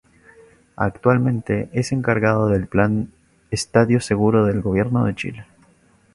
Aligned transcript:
Actualmente 0.77 1.69
es 1.73 1.91
encargado 1.91 2.47
del 2.49 2.65
plan 2.65 3.11
Estadio 3.51 4.01
Seguro 4.01 4.47
del 4.47 4.59
Gobierno 4.63 5.05
de 5.05 5.13
Chile. 5.13 5.45